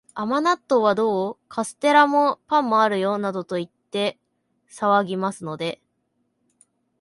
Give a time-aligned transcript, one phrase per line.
[0.15, 1.37] 甘納豆はどう？
[1.47, 4.17] カステラも、パンもあるよ、などと言って
[4.67, 5.79] 騒ぎますので、